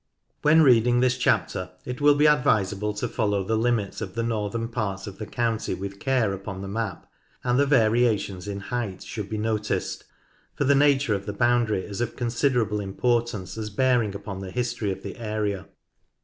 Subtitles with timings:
[0.41, 4.67] When reading this chapter it will be advisable to follow the limits of the northern
[4.67, 7.05] part of the county with care upon the map,
[7.43, 10.05] and the variations in height should be noticed,
[10.55, 14.91] for the nature of the boundary is of considerable importance as bearing upon the history
[14.91, 15.67] of the area.